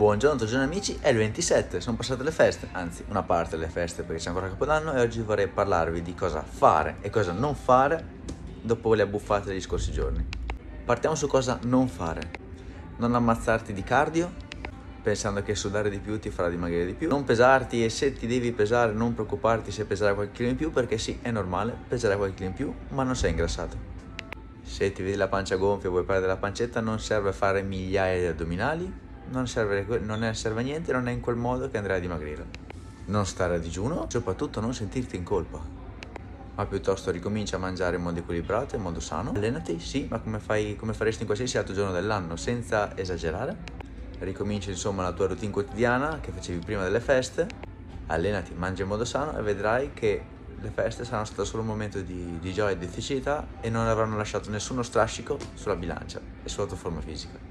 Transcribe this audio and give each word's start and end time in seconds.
Buongiorno, 0.00 0.38
buongiorno 0.38 0.64
amici, 0.64 0.96
è 0.98 1.10
il 1.10 1.18
27, 1.18 1.78
sono 1.82 1.94
passate 1.94 2.22
le 2.22 2.30
feste, 2.30 2.68
anzi 2.72 3.04
una 3.08 3.22
parte 3.22 3.58
delle 3.58 3.68
feste 3.68 4.02
perché 4.02 4.22
c'è 4.22 4.28
ancora 4.28 4.48
Capodanno 4.48 4.94
e 4.94 5.00
oggi 5.02 5.20
vorrei 5.20 5.46
parlarvi 5.46 6.00
di 6.00 6.14
cosa 6.14 6.42
fare 6.42 6.96
e 7.02 7.10
cosa 7.10 7.32
non 7.32 7.54
fare 7.54 8.02
dopo 8.62 8.94
le 8.94 9.02
abbuffate 9.02 9.48
degli 9.48 9.60
scorsi 9.60 9.92
giorni. 9.92 10.26
Partiamo 10.86 11.14
su 11.14 11.26
cosa 11.26 11.58
non 11.64 11.86
fare. 11.86 12.30
Non 12.96 13.14
ammazzarti 13.14 13.74
di 13.74 13.82
cardio, 13.82 14.32
pensando 15.02 15.42
che 15.42 15.54
sudare 15.54 15.90
di 15.90 15.98
più 15.98 16.18
ti 16.18 16.30
farà 16.30 16.48
dimagrire 16.48 16.86
di 16.86 16.94
più. 16.94 17.06
Non 17.06 17.24
pesarti 17.24 17.84
e 17.84 17.90
se 17.90 18.14
ti 18.14 18.26
devi 18.26 18.52
pesare 18.52 18.94
non 18.94 19.12
preoccuparti 19.12 19.70
se 19.70 19.84
peserai 19.84 20.14
qualche 20.14 20.32
chilo 20.32 20.48
in 20.48 20.56
più 20.56 20.70
perché 20.70 20.96
sì, 20.96 21.18
è 21.20 21.30
normale, 21.30 21.76
peserai 21.88 22.16
qualche 22.16 22.36
chilo 22.36 22.48
in 22.48 22.54
più, 22.54 22.74
ma 22.94 23.02
non 23.02 23.14
sei 23.14 23.32
ingrassato. 23.32 23.76
Se 24.62 24.92
ti 24.92 25.02
vedi 25.02 25.18
la 25.18 25.28
pancia 25.28 25.56
gonfia 25.56 25.88
e 25.88 25.92
vuoi 25.92 26.04
perdere 26.04 26.28
la 26.28 26.38
pancetta 26.38 26.80
non 26.80 26.98
serve 27.00 27.32
fare 27.34 27.60
migliaia 27.60 28.18
di 28.18 28.26
addominali, 28.28 29.08
non 29.30 29.46
serve, 29.46 29.98
non 29.98 30.34
serve 30.34 30.60
a 30.60 30.64
niente, 30.64 30.92
non 30.92 31.08
è 31.08 31.12
in 31.12 31.20
quel 31.20 31.36
modo 31.36 31.70
che 31.70 31.76
andrai 31.76 31.98
a 31.98 32.00
dimagrire. 32.00 32.46
Non 33.06 33.26
stare 33.26 33.56
a 33.56 33.58
digiuno, 33.58 34.06
soprattutto 34.08 34.60
non 34.60 34.74
sentirti 34.74 35.16
in 35.16 35.24
colpa, 35.24 35.60
ma 36.54 36.66
piuttosto 36.66 37.10
ricomincia 37.10 37.56
a 37.56 37.58
mangiare 37.58 37.96
in 37.96 38.02
modo 38.02 38.18
equilibrato, 38.18 38.76
in 38.76 38.82
modo 38.82 39.00
sano. 39.00 39.32
Allenati, 39.34 39.80
sì, 39.80 40.06
ma 40.10 40.18
come, 40.20 40.38
fai, 40.38 40.76
come 40.76 40.92
faresti 40.92 41.20
in 41.20 41.26
qualsiasi 41.26 41.58
altro 41.58 41.74
giorno 41.74 41.92
dell'anno, 41.92 42.36
senza 42.36 42.96
esagerare. 42.96 43.78
Ricomincia 44.18 44.70
insomma 44.70 45.02
la 45.02 45.12
tua 45.12 45.28
routine 45.28 45.50
quotidiana 45.50 46.20
che 46.20 46.30
facevi 46.30 46.64
prima 46.64 46.82
delle 46.82 47.00
feste. 47.00 47.46
Allenati, 48.06 48.52
mangia 48.54 48.82
in 48.82 48.88
modo 48.88 49.04
sano 49.04 49.36
e 49.38 49.42
vedrai 49.42 49.92
che 49.94 50.22
le 50.60 50.70
feste 50.70 51.04
saranno 51.04 51.24
state 51.24 51.44
solo 51.46 51.62
un 51.62 51.68
momento 51.68 52.00
di, 52.00 52.38
di 52.38 52.52
gioia 52.52 52.74
e 52.74 52.78
di 52.78 52.86
felicità 52.86 53.46
e 53.60 53.70
non 53.70 53.86
avranno 53.86 54.16
lasciato 54.16 54.50
nessuno 54.50 54.82
strascico 54.82 55.38
sulla 55.54 55.76
bilancia 55.76 56.20
e 56.42 56.48
sulla 56.48 56.66
tua 56.66 56.76
forma 56.76 57.00
fisica. 57.00 57.49